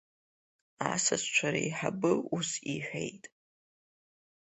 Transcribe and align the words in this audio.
Асасцәа 0.91 1.49
реиҳабы 1.53 2.11
ус 2.35 2.49
иҳәеит… 2.73 3.23